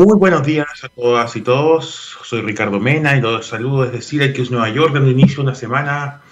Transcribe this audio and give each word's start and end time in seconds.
Muy 0.00 0.16
buenos 0.16 0.46
días 0.46 0.82
a 0.82 0.88
todas 0.88 1.36
y 1.36 1.42
todos. 1.42 2.16
Soy 2.24 2.40
Ricardo 2.40 2.80
Mena 2.80 3.18
y 3.18 3.20
los 3.20 3.46
saludo 3.46 3.84
desde 3.84 4.00
Syracuse, 4.00 4.50
Nueva 4.50 4.70
York, 4.70 4.94
dando 4.94 5.10
inicio 5.10 5.42
una 5.42 5.54
semana 5.54 6.22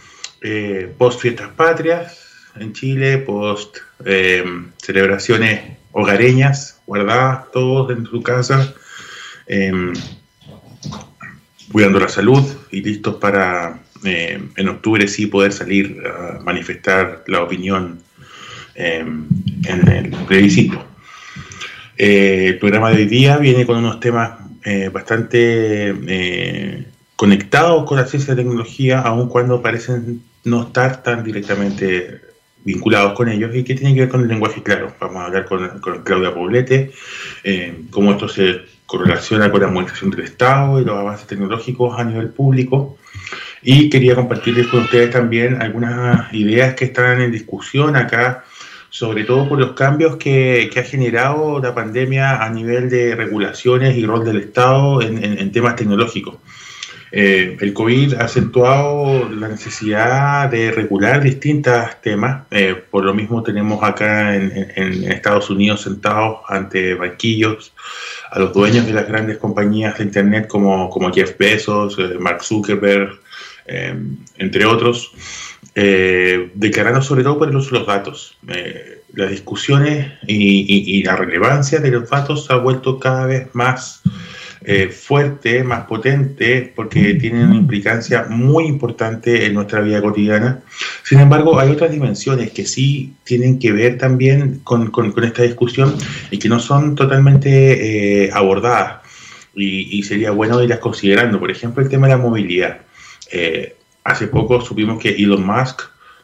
eh, 0.41 0.91
post 0.97 1.21
fiestas 1.21 1.51
patrias 1.51 2.19
en 2.59 2.73
Chile, 2.73 3.19
post 3.19 3.77
eh, 4.07 4.43
celebraciones 4.79 5.77
hogareñas, 5.93 6.81
guardadas 6.87 7.53
todos 7.53 7.91
en 7.91 8.07
su 8.07 8.23
casa, 8.23 8.73
em, 9.47 9.93
cuidando 11.71 12.01
la 12.01 12.09
salud 12.09 12.43
y 12.71 12.81
listos 12.81 13.17
para 13.17 13.81
eh, 14.03 14.43
en 14.57 14.69
octubre 14.71 15.07
sí 15.07 15.27
poder 15.27 15.53
salir 15.53 16.03
a 16.07 16.41
manifestar 16.41 17.23
la 17.27 17.43
opinión 17.43 18.01
em, 18.75 19.29
en 19.67 19.89
el 19.89 20.11
plebiscito. 20.25 20.89
Eh, 22.01 22.47
el 22.47 22.59
programa 22.61 22.91
de 22.91 22.99
hoy 22.99 23.07
día 23.07 23.39
viene 23.39 23.67
con 23.67 23.79
unos 23.79 23.99
temas 23.99 24.39
eh, 24.65 24.89
bastante 24.89 25.93
eh, 26.07 26.87
conectados 27.17 27.85
con 27.87 27.99
la 27.99 28.07
ciencia 28.07 28.33
y 28.33 28.37
la 28.37 28.43
tecnología, 28.43 29.01
aun 29.01 29.29
cuando 29.29 29.61
parecen 29.61 30.23
no 30.45 30.63
estar 30.63 31.03
tan 31.03 31.25
directamente 31.25 32.21
vinculados 32.65 33.15
con 33.15 33.29
ellos 33.29 33.53
y 33.53 33.65
que 33.65 33.75
tienen 33.75 33.97
que 33.97 34.03
ver 34.03 34.09
con 34.09 34.21
el 34.21 34.29
lenguaje 34.29 34.63
claro. 34.63 34.95
Vamos 35.01 35.17
a 35.17 35.27
hablar 35.27 35.45
con, 35.47 36.03
Claudia 36.05 36.33
Poblete, 36.33 36.93
cómo 37.91 38.13
esto 38.13 38.29
se 38.29 38.61
correlaciona 38.87 39.51
con 39.51 39.61
la 39.61 39.69
modernización 39.69 40.11
del 40.11 40.21
Estado 40.21 40.81
y 40.81 40.85
los 40.85 40.97
avances 40.97 41.27
tecnológicos 41.27 41.99
a 41.99 42.05
nivel 42.05 42.29
público. 42.29 42.97
Y 43.63 43.91
quería 43.91 44.15
compartirles 44.15 44.69
con 44.69 44.83
ustedes 44.83 45.11
también 45.11 45.61
algunas 45.61 46.33
ideas 46.33 46.75
que 46.75 46.85
están 46.85 47.21
en 47.21 47.33
discusión 47.33 47.97
acá 47.97 48.45
sobre 48.91 49.25
todo 49.25 49.49
por 49.49 49.59
los 49.59 49.73
cambios 49.73 50.17
que, 50.17 50.71
ha 50.77 50.83
generado 50.83 51.61
la 51.61 51.75
pandemia 51.75 52.43
a 52.43 52.51
nivel 52.51 52.89
de 52.89 53.15
regulaciones 53.15 53.97
y 53.97 54.07
rol 54.07 54.25
del 54.25 54.39
Estado 54.39 55.03
en, 55.03 55.53
temas 55.53 55.77
tecnológicos. 55.77 56.37
Eh, 57.11 57.57
el 57.61 57.73
COVID 57.73 58.15
ha 58.15 58.25
acentuado 58.25 59.31
la 59.31 59.49
necesidad 59.49 60.51
de 60.51 60.71
regular 60.71 61.23
distintos 61.23 61.75
temas. 62.03 62.47
Eh, 62.51 62.75
por 62.91 63.05
lo 63.05 63.15
mismo 63.15 63.43
tenemos 63.43 63.83
acá 63.83 64.37
en, 64.37 64.51
Estados 65.11 65.49
Unidos 65.49 65.83
sentados 65.83 66.41
ante 66.49 66.95
banquillos 66.95 67.73
a 68.31 68.39
los 68.39 68.53
dueños 68.53 68.87
de 68.87 68.93
las 68.93 69.09
grandes 69.09 69.39
compañías 69.39 69.97
de 69.99 70.05
Internet 70.05 70.49
como, 70.49 70.91
como 70.91 71.11
Jeff 71.13 71.37
Bezos, 71.39 71.99
eh, 71.99 72.19
Mark 72.19 72.43
Zuckerberg, 72.43 73.21
entre 74.39 74.65
otros 74.65 75.13
eh, 75.75 76.51
declarando 76.55 77.03
sobre 77.03 77.23
todo 77.23 77.39
por 77.39 77.49
el 77.49 77.57
uso 77.57 77.73
de 77.73 77.79
los 77.79 77.87
datos. 77.87 78.37
Eh, 78.49 79.03
las 79.15 79.31
discusiones 79.31 80.13
y, 80.27 81.03
la 81.03 81.17
relevancia 81.17 81.81
de 81.81 81.91
los 81.91 82.09
datos 82.09 82.47
se 82.47 82.53
ha 82.53 82.57
vuelto 82.57 82.99
cada 82.99 83.27
vez 83.27 83.49
más 83.55 84.03
eh, 84.65 84.89
fuerte, 84.89 85.65
más 85.65 85.87
potente, 85.87 86.73
porque 86.75 87.15
tienen 87.15 87.47
una 87.47 87.57
implicancia 87.57 88.27
muy 88.29 88.67
importante 88.67 89.47
en 89.47 89.55
nuestra 89.55 89.81
vida 89.81 90.03
cotidiana. 90.03 90.61
Sin 91.05 91.21
embargo, 91.21 91.59
hay 91.59 91.71
otras 91.71 91.91
dimensiones 91.91 92.51
que 92.51 92.67
sí 92.67 93.15
tienen 93.25 93.59
que 93.59 93.73
ver 93.73 93.99
también 93.99 94.61
con, 94.63 94.93
esta 95.25 95.43
discusión 95.43 95.97
y 96.31 96.39
que 96.39 96.49
no 96.49 96.61
son 96.61 96.95
totalmente 96.95 98.25
eh, 98.25 98.31
abordadas. 98.33 99.03
Y, 99.55 99.99
y, 99.99 100.03
sería 100.03 100.31
bueno 100.31 100.63
irlas 100.63 100.79
considerando. 100.79 101.41
Por 101.41 101.51
ejemplo, 101.51 101.83
el 101.83 101.89
tema 101.89 102.07
de 102.07 102.15
la 102.15 102.19
movilidad 102.19 102.79
Hace 104.09 104.27
poco 104.27 104.63
supimos 104.63 104.99
que 104.99 105.11
Elon 105.11 105.45
Musk, 105.45 105.83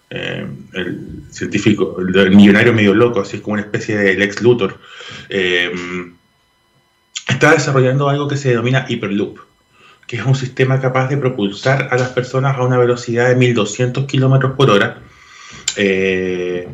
eh, 0.09 0.47
el 0.73 1.23
científico, 1.31 1.99
el, 1.99 2.35
millonario 2.35 2.73
medio 2.73 2.95
loco, 2.95 3.21
así 3.21 3.41
como 3.41 3.55
una 3.55 3.63
especie 3.63 3.95
de 3.99 4.15
Lex 4.15 4.41
Luthor, 4.41 4.81
eh, 5.29 5.71
está 7.29 7.53
desarrollando 7.53 8.09
algo 8.09 8.27
que 8.27 8.39
se 8.39 8.49
denomina 8.49 8.87
Hyperloop, 8.89 9.39
que 10.07 10.17
es 10.17 10.25
un 10.25 10.35
sistema 10.35 10.81
capaz 10.81 11.09
de 11.09 11.19
propulsar 11.19 11.89
a 11.91 11.97
las 11.97 12.09
personas 12.09 12.57
a 12.57 12.63
una 12.63 12.79
velocidad 12.79 13.29
de 13.29 13.37
1200 13.37 14.07
kilómetros 14.07 14.53
por 14.53 14.71
hora, 14.71 15.01
eh, 15.77 16.67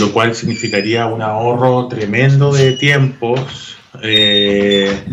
lo 0.00 0.10
cual 0.10 0.34
significaría 0.34 1.04
un 1.04 1.20
ahorro 1.20 1.86
tremendo 1.88 2.50
de 2.50 2.72
tiempos 2.72 3.76
de 4.00 5.04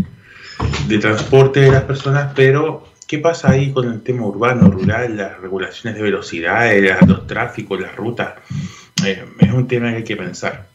transporte 1.01 1.59
de 1.59 1.71
las 1.71 1.83
personas, 1.83 2.31
pero 2.33 2.90
¿Qué 3.11 3.19
pasa 3.19 3.51
ahí 3.51 3.73
con 3.73 3.91
el 3.91 4.01
tema 4.03 4.25
urbano, 4.25 4.71
rural, 4.71 5.17
las 5.17 5.37
regulaciones 5.41 5.97
de 5.97 6.01
velocidad, 6.01 6.71
los 7.05 7.27
tráficos, 7.27 7.81
las 7.81 7.93
rutas? 7.93 8.35
Eh, 9.05 9.25
es 9.37 9.51
un 9.51 9.67
tema 9.67 9.89
que 9.89 9.97
hay 9.97 10.03
que 10.05 10.15
pensar. 10.15 10.69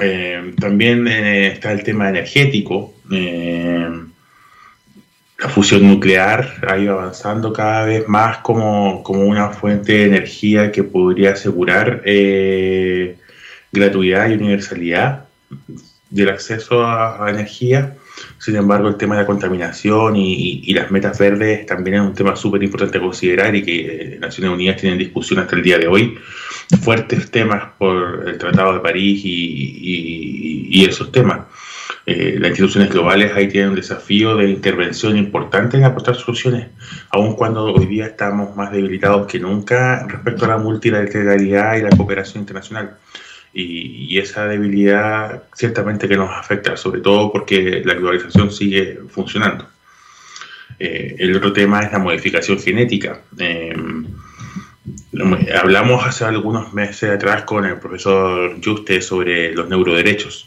Eh, 0.00 0.52
también 0.58 1.06
eh, 1.06 1.52
está 1.52 1.70
el 1.70 1.84
tema 1.84 2.08
energético. 2.08 2.92
la 3.08 4.08
fusión 5.48 5.86
nuclear 5.86 6.54
ha 6.66 6.76
ido 6.76 6.94
avanzando 6.94 7.52
cada 7.52 7.86
vez 7.86 8.08
más 8.08 8.38
como, 8.38 9.02
una 9.02 9.50
fuente 9.50 9.92
de 9.92 10.06
energía 10.06 10.72
que 10.72 10.82
podría 10.82 11.34
asegurar 11.34 12.02
gratuidad 13.70 14.28
y 14.28 14.32
universalidad 14.32 15.26
del 16.10 16.30
acceso 16.30 16.84
a 16.84 17.30
energía. 17.30 17.94
Sin 18.38 18.56
embargo, 18.56 18.88
el 18.88 18.96
tema 18.96 19.16
de 19.16 19.22
la 19.22 19.26
contaminación 19.26 20.16
y, 20.16 20.72
las 20.74 20.90
metas 20.90 21.18
verdes 21.18 21.66
también 21.66 21.96
es 21.96 22.02
un 22.02 22.14
tema 22.14 22.36
súper 22.36 22.62
importante 22.62 22.98
a 22.98 23.00
considerar 23.00 23.54
y 23.56 23.62
que 23.62 23.80
eh, 23.80 24.18
Naciones 24.20 24.52
Unidas 24.52 24.76
tiene 24.76 24.92
en 24.92 24.98
discusión 24.98 25.40
hasta 25.40 25.56
el 25.56 25.62
día 25.62 25.78
de 25.78 25.88
hoy. 25.88 26.18
Fuertes 26.82 27.30
temas 27.30 27.72
por 27.78 28.28
el 28.28 28.38
Tratado 28.38 28.74
de 28.74 28.80
París 28.80 29.20
y, 29.24 30.84
esos 30.88 31.10
temas. 31.10 31.40
Eh, 32.06 32.36
las 32.38 32.50
instituciones 32.50 32.90
globales 32.90 33.32
ahí 33.34 33.48
tienen 33.48 33.70
un 33.70 33.76
desafío 33.76 34.36
de 34.36 34.48
intervención 34.48 35.16
importante 35.16 35.76
en 35.76 35.84
aportar 35.84 36.14
soluciones, 36.14 36.68
aun 37.10 37.34
cuando 37.34 37.64
hoy 37.64 37.86
día 37.86 38.06
estamos 38.06 38.56
más 38.56 38.72
debilitados 38.72 39.26
que 39.26 39.38
nunca 39.38 40.06
respecto 40.06 40.46
a 40.46 40.48
la 40.48 40.58
multilateralidad 40.58 41.76
y 41.76 41.82
la 41.82 41.90
cooperación 41.90 42.42
internacional 42.42 42.96
y, 43.60 44.18
esa 44.18 44.46
debilidad 44.46 45.42
ciertamente 45.54 46.08
que 46.08 46.16
nos 46.16 46.30
afecta, 46.30 46.76
sobre 46.76 47.00
todo 47.00 47.32
porque 47.32 47.82
la 47.84 47.94
globalización 47.94 48.50
sigue 48.50 49.00
funcionando. 49.08 49.66
Eh, 50.78 51.16
el 51.18 51.36
otro 51.36 51.52
tema 51.52 51.80
es 51.80 51.92
la 51.92 51.98
modificación 51.98 52.60
genética. 52.60 53.20
Eh, 53.38 53.74
hablamos 55.60 56.06
hace 56.06 56.24
algunos 56.24 56.72
meses 56.72 57.10
atrás 57.10 57.42
con 57.42 57.64
el 57.64 57.78
profesor 57.78 58.56
Juste 58.64 59.00
sobre 59.00 59.52
los 59.54 59.68
neuroderechos. 59.68 60.46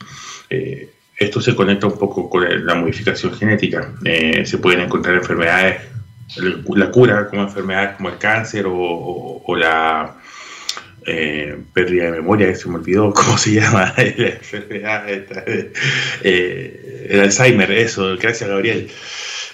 Eh, 0.50 0.90
esto 1.18 1.42
se 1.42 1.54
conecta 1.54 1.88
un 1.88 2.00
poco 2.00 2.30
con 2.30 2.66
la 2.66 2.76
modificación 2.76 3.34
genética. 3.34 3.94
se 4.44 4.58
pueden 4.58 4.82
encontrar 4.82 5.16
enfermedades, 5.16 5.82
la 6.76 6.90
cura 6.90 7.28
como 7.28 7.44
enfermedades 7.44 7.98
como 7.98 8.10
el 8.10 8.18
cáncer 8.18 8.66
o 8.68 9.56
la 9.56 10.16
eh, 11.06 11.58
pérdida 11.74 12.06
de 12.06 12.12
memoria, 12.12 12.48
que 12.48 12.56
se 12.56 12.70
me 12.70 12.76
olvidó 12.76 13.12
cómo 13.14 13.38
se 13.38 13.54
llama 13.54 13.94
la 13.98 14.28
enfermedad, 14.28 15.06
eh, 16.24 17.08
el 17.10 17.20
Alzheimer, 17.22 17.72
eso, 17.72 18.16
gracias 18.18 18.50
Gabriel. 18.50 18.90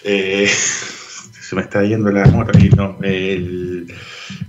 Eh, 0.04 0.48
se 0.52 1.56
me 1.56 1.62
está 1.62 1.84
yendo 1.84 2.12
la 2.12 2.26
moto 2.26 2.58
y 2.60 2.70
no, 2.70 3.00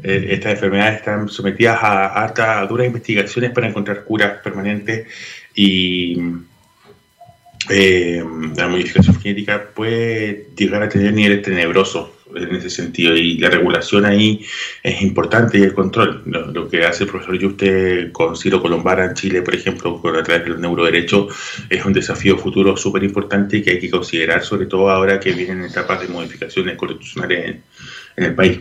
estas 0.03 0.53
enfermedades 0.53 0.97
están 0.97 1.29
sometidas 1.29 1.79
a, 1.81 2.25
a, 2.25 2.67
duras 2.67 2.89
investigaciones 2.89 3.53
para 3.53 3.69
encontrar 3.69 4.03
curas 4.03 4.41
permanentes 4.43 5.07
y 5.55 6.21
la 7.69 8.67
modificación 8.67 9.21
genética 9.21 9.69
puede 9.73 10.49
llegar 10.57 10.83
a 10.83 10.89
tener 10.89 11.13
niveles 11.13 11.43
tenebrosos 11.43 12.18
en 12.34 12.55
ese 12.55 12.71
sentido 12.71 13.15
y 13.16 13.39
la 13.39 13.50
regulación 13.50 14.05
ahí 14.05 14.44
es 14.83 15.03
importante 15.03 15.59
y 15.59 15.62
el 15.62 15.75
control. 15.75 16.22
Lo, 16.27 16.69
que 16.69 16.84
hace 16.84 17.05
el 17.05 17.11
profesor 17.11 17.39
Yuste 17.39 18.11
con 18.12 18.37
Ciro 18.37 18.61
Colombara 18.61 19.05
en 19.05 19.15
Chile, 19.15 19.43
por 19.43 19.55
ejemplo, 19.55 20.00
con 20.00 20.16
a 20.16 20.22
través 20.22 20.44
del 20.44 20.61
neuroderecho, 20.61 21.28
es 21.69 21.84
un 21.84 21.93
desafío 21.93 22.37
futuro 22.37 22.77
súper 22.77 23.05
importante 23.05 23.62
que 23.62 23.70
hay 23.70 23.79
que 23.79 23.91
considerar, 23.91 24.43
sobre 24.43 24.67
todo 24.67 24.91
ahora 24.91 25.19
que 25.19 25.32
vienen 25.32 25.62
etapas 25.62 26.00
de 26.00 26.08
modificaciones 26.08 26.76
constitucionales 26.76 27.56
en, 28.17 28.25
el 28.25 28.35
país. 28.35 28.61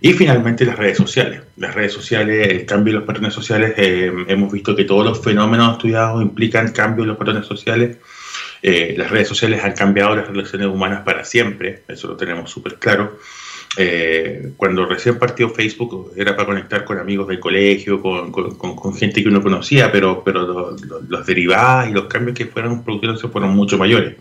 Y 0.00 0.12
finalmente 0.12 0.64
las 0.64 0.78
redes 0.78 0.96
sociales. 0.96 1.42
Las 1.56 1.74
redes 1.74 1.92
sociales, 1.92 2.48
el 2.48 2.66
cambio 2.66 2.94
de 2.94 2.98
los 3.00 3.06
patrones 3.06 3.34
sociales, 3.34 3.74
eh, 3.76 4.12
hemos 4.28 4.52
visto 4.52 4.74
que 4.74 4.84
todos 4.84 5.04
los 5.04 5.22
fenómenos 5.22 5.72
estudiados 5.72 6.22
implican 6.22 6.72
cambios 6.72 7.04
en 7.04 7.08
los 7.08 7.18
patrones 7.18 7.46
sociales 7.46 7.98
eh, 8.66 8.94
las 8.96 9.10
redes 9.10 9.28
sociales 9.28 9.62
han 9.62 9.72
cambiado 9.72 10.16
las 10.16 10.26
relaciones 10.26 10.68
humanas 10.68 11.02
para 11.02 11.22
siempre, 11.22 11.82
eso 11.86 12.08
lo 12.08 12.16
tenemos 12.16 12.50
súper 12.50 12.76
claro. 12.76 13.18
Eh, 13.76 14.52
cuando 14.56 14.86
recién 14.86 15.18
partió 15.18 15.50
Facebook 15.50 16.12
era 16.16 16.34
para 16.34 16.46
conectar 16.46 16.82
con 16.82 16.98
amigos 16.98 17.28
del 17.28 17.40
colegio, 17.40 18.00
con, 18.00 18.94
gente 18.94 19.22
que 19.22 19.28
uno 19.28 19.42
conocía, 19.42 19.92
pero, 19.92 20.24
pero 20.24 20.74
los 21.06 21.26
derivados 21.26 21.90
y 21.90 21.92
los 21.92 22.06
cambios 22.06 22.38
que 22.38 22.46
fueron 22.46 22.82
produciéndose 22.82 23.28
fueron 23.28 23.54
mucho 23.54 23.76
mayores. 23.76 24.14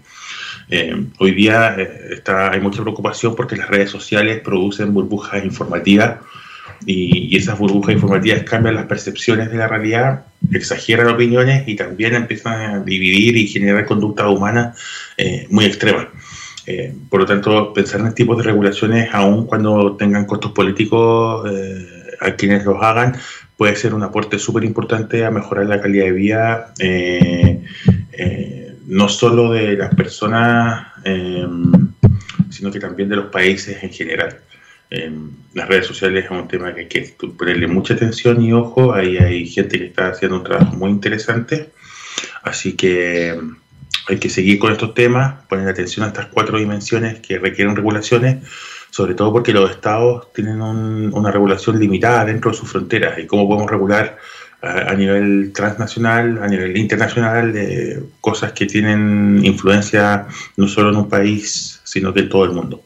Eh, 0.69 0.93
hoy 1.19 1.31
día 1.31 1.77
está, 2.11 2.51
hay 2.51 2.59
mucha 2.59 2.81
preocupación 2.81 3.37
porque 3.37 3.55
las 3.55 3.69
redes 3.69 3.91
sociales 3.91 4.41
producen 4.41 4.93
burbujas 4.93 5.41
informativas 5.45 6.17
y, 6.85 7.33
y, 7.33 7.37
esas 7.37 7.57
burbujas 7.57 7.95
informativas 7.95 8.43
cambian 8.43 8.75
las 8.75 8.87
percepciones 8.87 9.49
de 9.49 9.57
la 9.57 9.69
realidad 9.69 10.25
exageran 10.51 11.07
opiniones 11.07 11.67
y 11.67 11.75
también 11.75 12.15
empiezan 12.15 12.75
a 12.75 12.79
dividir 12.79 13.37
y 13.37 13.47
generar 13.47 13.85
conductas 13.85 14.27
humanas 14.27 14.79
eh, 15.17 15.47
muy 15.49 15.65
extremas. 15.65 16.07
Eh, 16.65 16.93
por 17.09 17.21
lo 17.21 17.25
tanto, 17.25 17.73
pensar 17.73 17.99
en 18.01 18.13
tipos 18.13 18.37
de 18.37 18.43
regulaciones, 18.43 19.09
aun 19.11 19.45
cuando 19.45 19.95
tengan 19.97 20.25
costos 20.25 20.51
políticos 20.51 21.49
a 22.21 22.31
quienes 22.35 22.63
los 22.63 22.81
hagan, 22.81 23.17
puede 23.57 23.75
ser 23.75 23.93
un 23.93 24.03
aporte 24.03 24.39
súper 24.39 24.63
importante 24.63 25.25
a 25.25 25.31
mejorar 25.31 25.65
la 25.65 25.81
calidad 25.81 26.05
de 26.05 26.11
vida, 26.11 26.73
no 28.87 29.09
solo 29.09 29.51
de 29.51 29.75
las 29.75 29.93
personas, 29.93 30.87
sino 32.49 32.71
que 32.71 32.79
también 32.79 33.09
de 33.09 33.17
los 33.17 33.25
países 33.25 33.83
en 33.83 33.91
general 33.91 34.37
las 35.53 35.67
redes 35.67 35.87
sociales 35.87 36.25
es 36.25 36.31
un 36.31 36.47
tema 36.47 36.73
que 36.73 36.81
hay 36.81 36.87
que 36.87 37.15
ponerle 37.37 37.67
mucha 37.67 37.95
atención 37.95 38.41
y 38.41 38.53
ojo, 38.53 38.93
ahí 38.93 39.17
hay 39.17 39.47
gente 39.47 39.79
que 39.79 39.85
está 39.85 40.09
haciendo 40.09 40.37
un 40.37 40.43
trabajo 40.43 40.75
muy 40.75 40.91
interesante, 40.91 41.71
así 42.43 42.73
que 42.73 43.39
hay 44.07 44.17
que 44.17 44.29
seguir 44.29 44.59
con 44.59 44.71
estos 44.71 44.93
temas, 44.93 45.45
poner 45.47 45.67
atención 45.67 46.05
a 46.05 46.09
estas 46.09 46.27
cuatro 46.27 46.59
dimensiones 46.59 47.19
que 47.19 47.39
requieren 47.39 47.75
regulaciones, 47.75 48.47
sobre 48.91 49.15
todo 49.15 49.31
porque 49.31 49.53
los 49.53 49.71
estados 49.71 50.31
tienen 50.33 50.61
una 50.61 51.31
regulación 51.31 51.79
limitada 51.79 52.25
dentro 52.25 52.51
de 52.51 52.57
sus 52.57 52.69
fronteras 52.69 53.17
y 53.17 53.25
cómo 53.25 53.47
podemos 53.47 53.71
regular 53.71 54.19
a, 54.61 54.93
nivel 54.93 55.51
transnacional, 55.53 56.39
a 56.41 56.47
nivel 56.47 56.77
internacional, 56.77 57.51
de 57.51 58.03
cosas 58.21 58.53
que 58.53 58.65
tienen 58.65 59.41
influencia 59.43 60.27
no 60.55 60.67
solo 60.67 60.89
en 60.89 60.95
un 60.97 61.09
país, 61.09 61.81
sino 61.83 62.13
que 62.13 62.21
en 62.21 62.29
todo 62.29 62.45
el 62.45 62.51
mundo. 62.51 62.83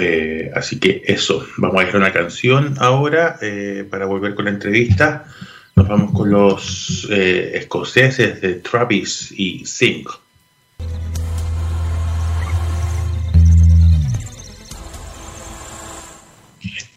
Eh, 0.00 0.50
así 0.54 0.80
que 0.80 1.02
eso, 1.04 1.46
vamos 1.58 1.82
a 1.82 1.88
ir 1.88 1.94
a 1.94 1.98
una 1.98 2.12
canción 2.12 2.74
ahora 2.78 3.36
eh, 3.42 3.86
para 3.88 4.06
volver 4.06 4.34
con 4.34 4.46
la 4.46 4.50
entrevista. 4.50 5.26
Nos 5.76 5.88
vamos 5.88 6.12
con 6.12 6.30
los 6.30 7.06
eh, 7.10 7.52
escoceses 7.54 8.40
de 8.40 8.54
Travis 8.54 9.32
y 9.36 9.64
Sing. 9.66 10.04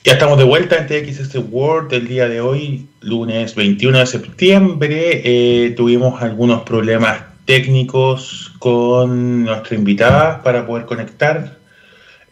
Ya 0.06 0.14
estamos 0.14 0.38
de 0.38 0.44
vuelta 0.44 0.78
en 0.78 0.88
TXS 0.88 1.36
World 1.50 1.94
el 1.94 2.08
día 2.08 2.28
de 2.28 2.42
hoy, 2.42 2.88
lunes 3.02 3.56
21 3.56 4.00
de 4.00 4.06
septiembre. 4.06 5.74
tuvimos 5.78 6.22
algunos 6.22 6.64
problemas 6.64 7.22
técnicos 7.46 8.54
con 8.60 9.44
nuestra 9.44 9.76
invitada 9.76 10.44
para 10.44 10.66
poder 10.66 10.86
conectar 10.86 11.63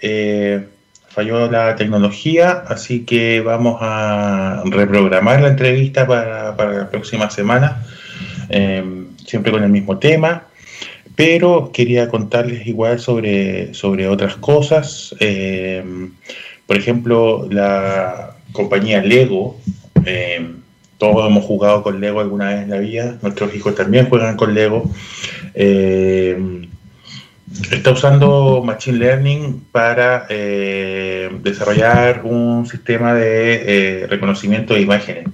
eh, 0.02 0.66
falló 1.08 1.52
la 1.52 1.76
tecnología, 1.76 2.64
así 2.68 3.02
que 3.02 3.42
vamos 3.42 3.78
a 3.82 4.64
reprogramar 4.66 5.42
la 5.42 5.50
entrevista 5.50 6.08
para, 6.08 6.56
la 6.56 6.90
próxima 6.90 7.30
semana, 7.30 7.84
em, 8.50 9.08
siempre 9.26 9.52
con 9.52 9.64
el 9.64 9.70
mismo 9.70 10.00
tema, 10.00 10.48
pero 11.16 11.72
quería 11.74 12.08
contarles 12.08 12.66
igual 12.66 13.00
sobre, 13.00 13.74
sobre 13.74 14.08
otras 14.08 14.38
cosas. 14.38 15.14
Em, 15.20 16.14
por 16.66 16.78
ejemplo, 16.78 17.48
la 17.52 18.38
compañía 18.54 19.02
Lego, 19.02 19.60
em, 20.06 20.62
todos 20.98 21.28
hemos 21.28 21.44
jugado 21.44 21.84
con 21.84 22.00
Lego 22.00 22.22
alguna 22.22 22.50
vez 22.50 22.64
en 22.64 22.70
la 22.70 22.78
vida, 22.78 23.18
nuestros 23.22 23.54
hijos 23.54 23.76
también 23.76 24.08
juegan 24.08 24.38
con 24.38 24.54
Lego 24.54 24.90
está 27.72 27.92
usando 27.92 28.62
Machine 28.64 28.98
Learning 28.98 29.66
para 29.72 30.26
eh, 30.30 31.30
desarrollar 31.42 32.22
un 32.24 32.66
sistema 32.66 33.14
de 33.14 34.04
eh, 34.04 34.08
reconocimiento 34.08 34.74
de 34.74 34.82
imágenes, 34.82 35.26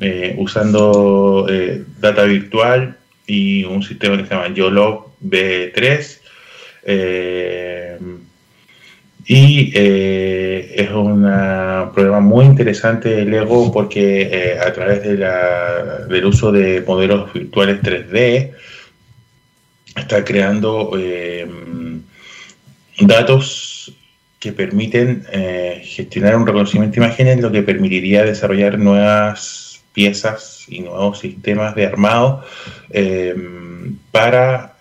eh, 0.00 0.34
usando 0.38 1.46
data 2.00 2.24
virtual 2.24 2.96
y 3.26 3.64
un 3.64 3.82
sistema 3.82 4.16
que 4.16 4.24
se 4.24 4.34
llama 4.34 4.54
YOLO 4.54 5.12
B3. 5.24 6.18
y 9.30 9.72
es 9.74 10.90
un 10.90 11.22
problema 11.94 12.20
muy 12.20 12.46
interesante 12.46 13.10
de 13.10 13.24
Lego 13.26 13.70
porque 13.72 14.58
a 14.64 14.72
través 14.72 15.02
de 15.02 15.16
del 16.08 16.24
uso 16.24 16.50
de 16.50 16.82
modelos 16.86 17.32
virtuales 17.32 17.82
3D, 17.82 18.52
está 19.96 20.24
creando 20.24 20.92
eh, 20.98 21.46
datos 23.00 23.92
que 24.38 24.52
permiten 24.52 25.24
eh, 25.32 25.82
gestionar 25.84 26.36
un 26.36 26.46
reconocimiento 26.46 27.00
de 27.00 27.06
imágenes, 27.06 27.40
lo 27.40 27.50
que 27.50 27.62
permitiría 27.62 28.22
desarrollar 28.22 28.78
nuevas 28.78 29.82
piezas 29.92 30.64
y 30.68 30.80
nuevos 30.80 31.18
sistemas 31.18 31.74
de 31.74 31.86
armado 31.86 32.44
eh, 32.90 33.34
para 34.12 34.74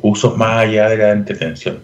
usos 0.00 0.38
más 0.38 0.64
allá 0.64 0.88
de 0.88 0.96
la 0.96 1.10
entretención. 1.10 1.80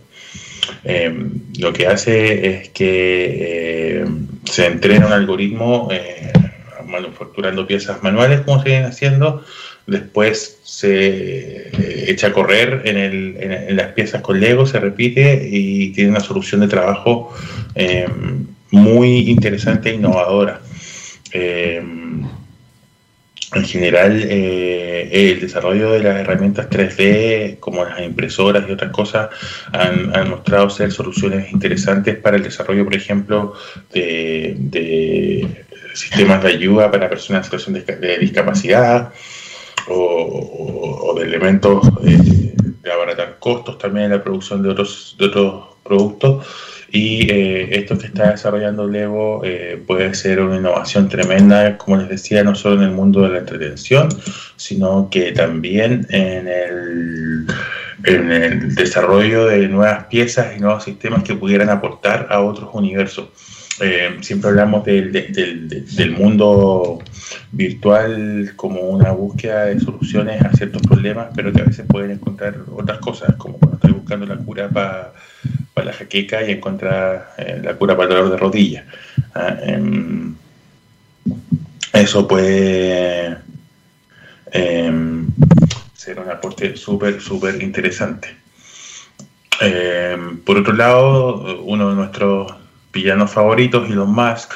lo 1.59 1.73
que 1.75 1.87
hace 1.87 2.49
es 2.49 2.69
que 2.71 4.03
se 4.45 4.67
entrena 4.67 5.09
un 5.09 5.13
algoritmo 5.13 5.91
manufacturando 6.87 7.67
piezas 7.67 8.03
manuales, 8.03 8.41
como 8.43 8.63
se 8.63 8.69
vienen 8.69 8.89
haciendo, 8.89 9.45
después 9.87 10.59
se 10.63 11.69
eh, 11.69 12.05
echa 12.09 12.29
a 12.29 12.33
correr 12.33 12.83
en, 12.85 13.77
las 13.77 13.93
piezas 13.93 14.23
con 14.23 14.41
Lego, 14.41 14.67
se 14.67 14.81
repite 14.81 15.49
y 15.51 15.91
tiene 15.91 16.11
una 16.11 16.21
solución 16.21 16.61
de 16.61 16.69
trabajo 16.69 17.35
eh, 17.75 18.09
muy 18.71 19.31
interesante 19.31 19.91
e 19.91 19.95
innovadora. 19.95 20.61
Eh, 21.33 21.83
en 23.55 23.65
general, 23.67 24.23
el 24.23 25.39
desarrollo 25.39 25.93
de 25.93 26.03
las 26.03 26.17
herramientas 26.21 26.71
3D, 26.71 27.59
como 27.61 27.85
las 27.85 28.01
impresoras 28.01 28.65
y 28.67 28.73
otras 28.73 28.91
cosas, 28.93 29.29
han, 29.73 30.31
mostrado 30.31 30.71
ser 30.71 30.91
soluciones 30.91 31.53
interesantes 31.53 32.17
para 32.17 32.39
el 32.39 32.45
desarrollo, 32.45 32.85
por 32.85 32.95
ejemplo, 32.95 33.53
de, 33.93 35.47
sistemas 35.93 36.43
de 36.43 36.49
ayuda 36.49 36.91
para 36.91 37.11
personas 37.11 37.41
en 37.41 37.61
situación 37.61 38.01
de 38.01 38.19
discapacidad, 38.19 39.13
o, 39.89 41.15
de 41.19 41.25
elementos 41.25 41.87
eh, 42.05 42.55
de 42.83 42.93
abaratar 42.93 43.39
costos 43.39 43.79
también 43.79 44.07
en 44.07 44.13
la 44.13 44.23
producción 44.23 44.63
de 44.63 44.71
otros, 44.71 45.17
de 45.19 45.27
otros 45.27 45.65
productos. 45.83 46.47
Y 46.95 47.31
eh, 47.31 47.79
esto 47.79 47.97
que 47.97 48.07
está 48.07 48.33
desarrollando 48.33 48.87
Lego 48.87 49.41
eh, 49.45 49.83
puede 49.87 50.13
ser 50.15 50.41
una 50.41 50.57
innovación 50.57 51.09
tremenda, 51.09 51.79
como 51.79 51.97
les 51.97 52.09
decía, 52.11 52.45
no 52.45 52.55
solo 52.55 52.77
en 52.77 52.89
el 52.89 52.91
mundo 52.95 53.23
de 53.23 53.31
la 53.31 53.39
entretención, 53.39 54.11
sino 54.57 55.09
que 55.11 55.33
también 55.33 56.07
en 56.11 56.49
el, 56.49 57.47
en 58.05 58.31
el 58.31 58.75
desarrollo 58.75 59.47
de 59.47 59.69
nuevas 59.69 60.05
piezas 60.05 60.55
y 60.55 60.61
nuevos 60.61 60.85
sistemas 60.85 61.23
que 61.23 61.35
pudieran 61.35 61.71
aportar 61.71 62.27
a 62.31 62.41
otros 62.41 62.69
universos. 62.75 63.29
Siempre 64.21 64.51
hablamos 64.51 64.85
del, 64.85 65.13
del, 65.13 66.11
mundo 66.13 67.03
virtual 67.51 68.53
como 68.57 68.81
una 68.81 69.13
búsqueda 69.13 69.67
de 69.67 69.81
soluciones 69.81 70.43
a 70.43 70.53
ciertos 70.53 70.83
problemas, 70.83 71.29
pero 71.35 71.53
que 71.53 71.63
a 71.63 71.65
veces 71.65 71.87
pueden 71.89 72.13
encontrar 72.13 72.57
otras 72.75 72.99
cosas, 72.99 73.35
como 73.37 73.59
cuando 73.59 73.77
estoy 73.77 73.93
buscando 73.93 74.27
la 74.27 74.37
cura 74.37 74.69
para 74.69 75.13
la 75.85 75.93
jaqueca 75.93 76.43
y 76.43 76.53
encontrar 76.53 77.35
eh, 77.39 77.61
la 77.63 77.75
cura 77.75 77.97
para 77.97 78.09
el 78.09 78.15
dolor 78.17 78.31
de 78.31 78.37
rodilla. 78.37 78.85
Ah, 79.35 79.57
em, 79.63 80.35
eso 81.93 82.27
puede 82.27 83.37
em, 84.51 85.27
ser 85.95 86.21
un 86.21 86.31
aporte 86.31 86.77
súper, 86.77 87.21
súper 87.21 87.63
interesante. 87.63 88.37
Em, 89.61 90.39
por 90.39 90.57
otro 90.57 90.73
lado, 90.73 91.63
uno 91.63 91.91
de 91.91 91.95
nuestros 91.97 92.62
villanos 92.93 93.31
favoritos, 93.31 93.89
Elon 93.91 94.13
Musk, 94.13 94.53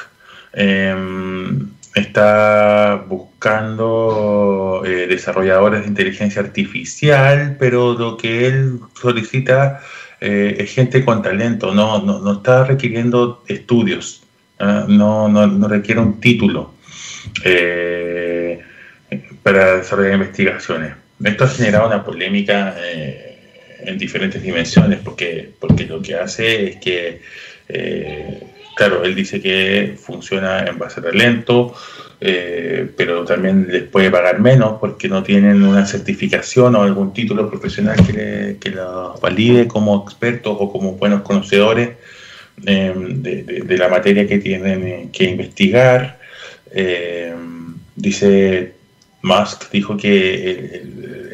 está 1.99 3.03
buscando 3.07 4.83
eh, 4.85 5.07
desarrolladores 5.07 5.81
de 5.81 5.87
inteligencia 5.87 6.41
artificial, 6.41 7.55
pero 7.59 7.93
lo 7.93 8.17
que 8.17 8.47
él 8.47 8.79
solicita 8.99 9.81
eh, 10.19 10.55
es 10.59 10.73
gente 10.73 11.03
con 11.03 11.21
talento, 11.21 11.73
no, 11.73 12.01
no, 12.01 12.33
está 12.33 12.65
requiriendo 12.65 13.43
estudios, 13.47 14.23
¿ah? 14.59 14.85
no, 14.87 15.27
no, 15.29 15.67
requiere 15.67 16.01
un 16.01 16.19
título 16.19 16.73
eh, 17.43 18.61
para 19.43 19.77
desarrollar 19.77 20.13
investigaciones. 20.13 20.93
Esto 21.23 21.45
ha 21.45 21.47
generado 21.47 21.87
una 21.87 22.03
polémica 22.03 22.75
en 23.79 23.97
diferentes 23.97 24.41
dimensiones, 24.43 24.99
porque, 25.03 25.51
porque 25.59 25.85
lo 25.85 25.99
que 26.01 26.15
hace 26.15 26.67
es 26.67 26.75
que 26.77 27.21
claro, 28.75 29.03
él 29.03 29.15
dice 29.15 29.41
que 29.41 29.95
funciona 29.97 30.65
en 30.65 30.77
base 30.77 30.99
a 30.99 31.03
talento, 31.03 31.75
eh, 32.19 32.89
pero 32.97 33.25
también 33.25 33.67
les 33.69 33.83
puede 33.83 34.09
pagar 34.09 34.39
menos 34.39 34.79
porque 34.79 35.07
no 35.07 35.21
tienen 35.21 35.61
una 35.61 35.85
certificación 35.85 36.75
o 36.75 36.81
algún 36.81 37.13
título 37.13 37.47
profesional 37.49 37.97
que, 38.07 38.57
que 38.59 38.71
los 38.71 39.21
valide 39.21 39.67
como 39.67 40.03
expertos 40.03 40.57
o 40.59 40.71
como 40.71 40.93
buenos 40.93 41.21
conocedores 41.21 41.89
eh, 42.65 42.91
de, 42.95 43.77
la 43.77 43.87
materia 43.87 44.27
que 44.27 44.39
tienen 44.39 45.09
que 45.11 45.25
investigar. 45.25 46.17
Eh, 46.71 47.33
dice 47.95 48.73
Musk 49.21 49.69
dijo 49.71 49.95
que 49.95 50.81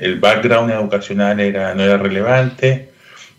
el, 0.01 0.19
background 0.19 0.71
educacional 0.71 1.39
era, 1.39 1.73
no 1.73 1.83
era 1.83 1.97
relevante, 1.97 2.89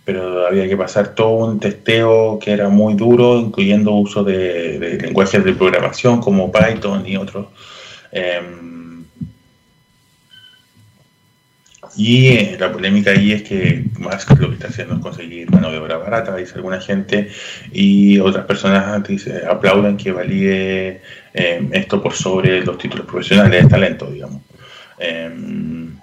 pero 0.05 0.47
había 0.47 0.69
que 0.69 0.77
pasar 0.77 1.15
todo 1.15 1.47
un 1.47 1.59
testeo 1.59 2.39
que 2.39 2.53
era 2.53 2.69
muy 2.69 2.95
duro, 2.95 3.39
incluyendo 3.39 3.93
uso 3.93 4.23
de, 4.23 4.99
lenguajes 5.01 5.43
de 5.45 5.55
programación 5.55 6.21
como 6.21 6.53
Python 6.53 7.07
y 7.07 7.17
otros. 7.17 7.47
Em, 8.13 9.05
y 11.97 12.27
eh, 12.27 12.57
la 12.59 12.73
polémica 12.73 13.13
ahí 13.13 13.33
es 13.33 13.43
que 13.43 13.85
Musk 13.99 14.39
lo 14.39 14.49
que 14.49 14.55
está 14.55 14.69
haciendo 14.69 14.95
es 14.97 15.01
conseguir 15.01 15.51
mano 15.51 15.71
de 15.71 15.79
obra 15.79 15.97
barata, 15.97 16.37
dice 16.37 16.55
alguna 16.57 16.81
gente, 16.81 17.31
y 17.73 18.19
otras 18.19 18.45
personas 18.47 19.03
dice, 19.07 19.43
aplauden 19.49 19.97
que 19.97 20.13
valide 20.13 21.01
em, 21.33 21.71
esto 21.73 22.03
por 22.03 22.13
sobre 22.13 22.65
los 22.65 22.77
títulos 22.79 23.07
profesionales 23.07 23.63
de 23.63 23.69
talento, 23.69 24.11
digamos. 24.11 24.43
Em, 24.99 25.97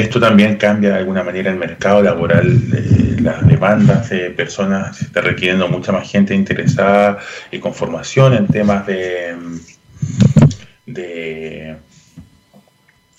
esto 0.00 0.20
también 0.20 0.56
cambia 0.56 0.90
de 0.90 0.98
alguna 0.98 1.22
manera 1.22 1.50
el 1.50 1.58
mercado 1.58 2.02
laboral, 2.02 2.58
las 3.22 3.46
demandas 3.46 4.10
de 4.10 4.30
personas, 4.30 4.96
se 4.96 5.04
está 5.04 5.20
requiriendo 5.20 5.68
mucha 5.68 5.92
más 5.92 6.10
gente 6.10 6.34
interesada 6.34 7.18
y 7.50 7.58
con 7.58 7.74
formación 7.74 8.34
en 8.34 8.46
temas 8.46 8.86
de, 8.86 9.36
de 10.86 11.76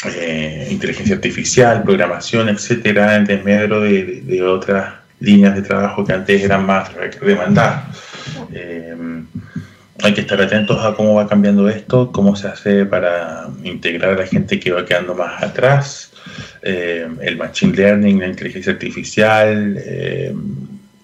eh, 0.06 0.68
inteligencia 0.72 1.16
artificial, 1.16 1.84
programación, 1.84 2.50
etcétera, 2.50 3.16
en 3.16 3.26
desmedro 3.26 3.82
de, 3.82 4.22
de, 4.22 4.42
otras 4.42 4.96
líneas 5.20 5.56
de 5.56 5.62
trabajo 5.62 6.04
que 6.04 6.14
antes 6.14 6.42
eran 6.42 6.66
más 6.66 6.90
demandadas. 7.22 7.84
Eh, 8.54 8.96
hay 10.04 10.14
que 10.14 10.22
estar 10.22 10.42
atentos 10.42 10.84
a 10.84 10.94
cómo 10.94 11.16
va 11.16 11.28
cambiando 11.28 11.70
esto, 11.70 12.12
cómo 12.12 12.36
se 12.36 12.48
hace 12.48 12.86
para 12.86 13.48
integrar 13.64 14.12
a 14.12 14.22
la 14.22 14.28
gente 14.28 14.60
que 14.60 14.72
va 14.72 14.86
quedando 14.86 15.16
más 15.16 15.42
atrás. 15.44 16.12
Eh, 16.62 17.08
el 17.22 17.38
machine 17.38 17.76
learning, 17.76 18.20
la 18.20 18.28
inteligencia 18.28 18.74
artificial, 18.74 19.78
eh, 19.78 20.34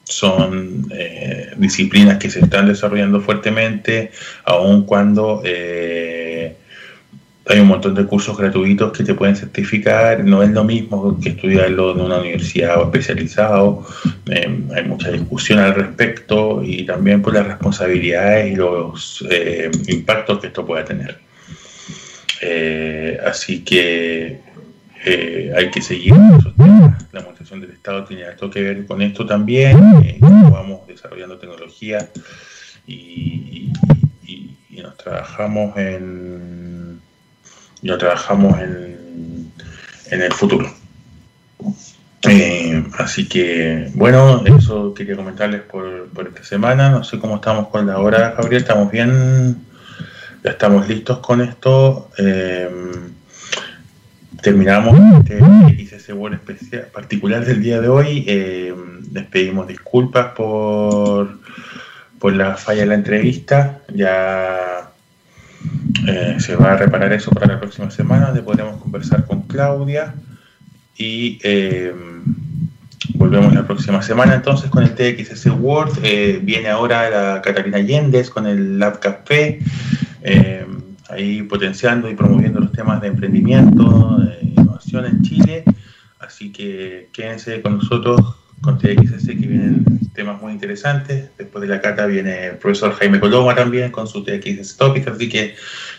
son 0.04 0.88
eh, 0.92 1.52
disciplinas 1.58 2.18
que 2.18 2.30
se 2.30 2.40
están 2.40 2.68
desarrollando 2.68 3.20
fuertemente, 3.20 4.12
aun 4.46 4.86
cuando 4.86 5.42
hay 7.50 7.60
un 7.60 7.68
montón 7.68 7.96
de 7.96 8.06
cursos 8.06 8.38
gratuitos 8.38 8.92
que 8.92 9.04
te 9.04 9.14
pueden 9.14 9.36
certificar, 9.36 10.24
no 10.24 10.44
es 10.44 10.50
lo 10.50 10.64
mismo 10.64 11.20
que 11.20 11.30
estudiarlo 11.30 11.94
en 11.94 12.02
una 12.02 12.20
universidad 12.20 12.80
o 12.80 12.86
especializado, 12.86 13.86
em, 14.26 14.68
hay 14.76 14.84
mucha 14.84 15.12
discusión 15.12 15.60
al 15.60 15.76
respecto 15.76 16.62
y 16.64 16.86
también 16.86 17.22
por 17.22 17.34
las 17.34 17.48
responsabilidades 17.48 18.52
y 18.52 18.56
los 18.56 19.26
eh, 19.30 19.72
impactos 19.88 20.40
que 20.40 20.48
esto 20.48 20.66
pueda 20.66 20.84
tener. 20.84 21.20
Eh, 22.42 23.18
así 23.26 23.64
que 23.64 24.42
eh, 25.06 25.54
hay 25.56 25.72
que 25.72 25.82
seguir 25.82 26.14
esos 26.40 26.56
temas. 26.56 27.06
La 27.12 27.20
administración 27.22 27.62
del 27.62 27.72
Estado 27.72 28.04
tiene 28.04 28.26
algo 28.26 28.50
que 28.50 28.62
ver 28.62 28.86
con 28.86 29.02
esto 29.02 29.26
también, 29.26 29.80
vamos 30.20 30.86
desarrollando 30.88 31.38
tecnología 31.38 32.10
y 32.86 33.72
nos 34.82 34.98
trabajamos 34.98 35.76
en 35.78 36.57
lo 37.84 37.98
trabajamos 37.98 38.60
en, 38.60 39.52
en 40.12 40.22
el 40.22 40.34
futuro. 40.34 40.72
Eh, 42.28 42.84
así 42.98 43.28
que, 43.28 43.92
bueno, 43.94 44.44
eso 44.46 44.94
quería 44.94 45.16
comentarles 45.16 45.62
por, 45.62 46.08
por, 46.10 46.28
esta 46.28 46.44
semana. 46.44 46.90
No 46.90 47.04
sé 47.04 47.20
cómo 47.20 47.36
estamos 47.36 47.68
con 47.68 47.86
la 47.88 48.00
hora, 48.00 48.34
Gabriel. 48.38 48.64
¿Estamos 48.64 48.92
bien? 48.92 49.58
¿Ya 50.44 50.52
estamos 50.52 50.88
listos 50.88 51.20
con 51.20 51.42
esto? 51.42 52.10
Eh, 52.18 52.70
terminamos 54.42 54.98
este 55.20 55.40
ICC 55.78 56.16
World 56.16 56.36
especial, 56.36 56.88
particular 56.94 57.46
del 57.46 57.62
día 57.62 57.80
de 57.82 57.88
hoy. 57.88 58.26
Eh, 58.28 58.74
les 59.12 59.26
pedimos 59.26 59.68
disculpas 59.68 60.34
por, 60.36 61.40
por 62.20 62.34
la 62.34 62.56
falla 62.56 62.82
de 62.82 62.88
la 62.88 62.96
entrevista. 62.96 63.82
Ya 63.94 64.67
eh, 66.06 66.36
se 66.40 66.56
va 66.56 66.74
a 66.74 66.78
reparar 66.78 67.12
eso 67.14 67.32
para 67.32 67.48
la 67.48 67.60
próxima 67.60 67.90
semana, 67.90 68.28
donde 68.28 68.44
podremos 68.44 68.82
conversar 68.82 69.26
con 69.26 69.44
Claudia 69.44 70.14
y 70.98 71.40
eh, 71.44 71.94
volvemos 73.16 73.54
la 73.54 73.66
próxima 73.66 74.02
semana 74.02 74.36
entonces 74.36 74.70
con 74.70 74.84
el 74.84 74.94
TXS 74.94 75.48
World. 75.60 76.00
Eh, 76.04 76.40
viene 76.44 76.70
ahora 76.70 77.10
la 77.10 77.42
Catalina 77.42 77.78
Allendez 77.78 78.30
con 78.30 78.46
el 78.46 78.78
Lab 78.78 79.00
Café, 79.00 79.60
ahí 81.10 81.42
potenciando 81.44 82.10
y 82.10 82.16
promoviendo 82.16 82.60
los 82.60 82.72
temas 82.72 83.02
de 83.02 83.08
emprendimiento, 83.08 84.18
de 84.20 84.46
innovación 84.46 85.06
en 85.06 85.22
Chile. 85.22 85.64
Así 86.20 86.52
que 86.52 87.10
quédense 87.14 87.62
con 87.62 87.78
nosotros 87.78 88.36
con 88.62 88.78
TXS 88.78 89.28
que 89.28 89.34
vienen 89.34 89.86
temas 90.14 90.42
muy 90.42 90.54
interesantes. 90.54 91.30
Después 91.38 91.62
de 91.62 91.68
la 91.68 91.82
cata 91.82 92.06
viene 92.06 92.48
el 92.48 92.58
profesor 92.58 92.94
Jaime 92.94 93.20
Coloma 93.20 93.56
también 93.56 93.92
con 93.92 94.08
su 94.08 94.24
TXS 94.24 94.78
Topic, 94.78 95.08
así 95.08 95.30
que 95.30 95.56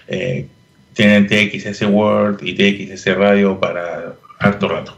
eh, 0.09 0.49
tienen 0.95 1.27
TXS 1.27 1.83
World 1.83 2.41
y 2.43 2.55
TXS 2.55 3.17
Radio 3.17 3.59
para 3.59 4.15
harto 4.39 4.69
rato. 4.69 4.97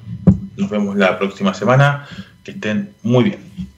Nos 0.57 0.71
vemos 0.71 0.97
la 0.97 1.19
próxima 1.19 1.55
semana. 1.55 2.07
Que 2.43 2.53
estén 2.53 2.95
muy 3.03 3.25
bien. 3.25 3.70